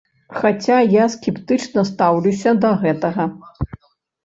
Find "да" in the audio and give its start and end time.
2.65-2.75